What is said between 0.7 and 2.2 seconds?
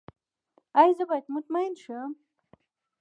ایا زه باید مطمئن شم؟